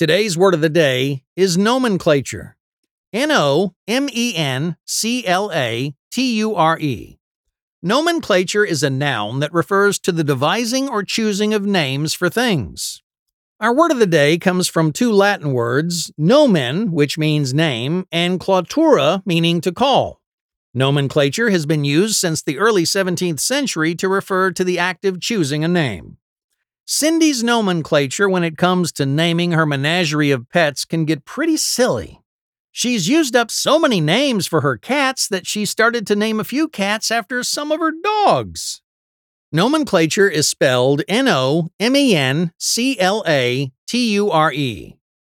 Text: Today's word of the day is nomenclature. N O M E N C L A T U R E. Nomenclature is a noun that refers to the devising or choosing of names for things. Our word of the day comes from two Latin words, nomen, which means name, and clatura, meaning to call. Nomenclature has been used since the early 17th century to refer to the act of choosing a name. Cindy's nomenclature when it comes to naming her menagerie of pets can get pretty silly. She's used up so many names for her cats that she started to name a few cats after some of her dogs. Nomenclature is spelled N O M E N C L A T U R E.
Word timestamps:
Today's 0.00 0.34
word 0.34 0.54
of 0.54 0.62
the 0.62 0.70
day 0.70 1.24
is 1.36 1.58
nomenclature. 1.58 2.56
N 3.12 3.30
O 3.30 3.74
M 3.86 4.08
E 4.10 4.34
N 4.34 4.78
C 4.86 5.26
L 5.26 5.52
A 5.52 5.94
T 6.10 6.36
U 6.36 6.54
R 6.54 6.78
E. 6.78 7.18
Nomenclature 7.82 8.64
is 8.64 8.82
a 8.82 8.88
noun 8.88 9.40
that 9.40 9.52
refers 9.52 9.98
to 9.98 10.10
the 10.10 10.24
devising 10.24 10.88
or 10.88 11.02
choosing 11.02 11.52
of 11.52 11.66
names 11.66 12.14
for 12.14 12.30
things. 12.30 13.02
Our 13.60 13.74
word 13.74 13.90
of 13.90 13.98
the 13.98 14.06
day 14.06 14.38
comes 14.38 14.68
from 14.68 14.90
two 14.90 15.12
Latin 15.12 15.52
words, 15.52 16.10
nomen, 16.16 16.92
which 16.92 17.18
means 17.18 17.52
name, 17.52 18.06
and 18.10 18.40
clatura, 18.40 19.20
meaning 19.26 19.60
to 19.60 19.70
call. 19.70 20.22
Nomenclature 20.72 21.50
has 21.50 21.66
been 21.66 21.84
used 21.84 22.16
since 22.16 22.40
the 22.40 22.56
early 22.56 22.84
17th 22.84 23.40
century 23.40 23.94
to 23.96 24.08
refer 24.08 24.50
to 24.50 24.64
the 24.64 24.78
act 24.78 25.04
of 25.04 25.20
choosing 25.20 25.62
a 25.62 25.68
name. 25.68 26.16
Cindy's 26.92 27.44
nomenclature 27.44 28.28
when 28.28 28.42
it 28.42 28.58
comes 28.58 28.90
to 28.90 29.06
naming 29.06 29.52
her 29.52 29.64
menagerie 29.64 30.32
of 30.32 30.48
pets 30.50 30.84
can 30.84 31.04
get 31.04 31.24
pretty 31.24 31.56
silly. 31.56 32.20
She's 32.72 33.08
used 33.08 33.36
up 33.36 33.48
so 33.48 33.78
many 33.78 34.00
names 34.00 34.48
for 34.48 34.62
her 34.62 34.76
cats 34.76 35.28
that 35.28 35.46
she 35.46 35.64
started 35.64 36.04
to 36.08 36.16
name 36.16 36.40
a 36.40 36.44
few 36.44 36.66
cats 36.66 37.12
after 37.12 37.44
some 37.44 37.70
of 37.70 37.78
her 37.78 37.92
dogs. 37.92 38.82
Nomenclature 39.52 40.28
is 40.28 40.48
spelled 40.48 41.02
N 41.06 41.28
O 41.28 41.68
M 41.78 41.94
E 41.94 42.16
N 42.16 42.50
C 42.58 42.98
L 42.98 43.22
A 43.24 43.70
T 43.86 44.12
U 44.14 44.32
R 44.32 44.52
E. 44.52 44.96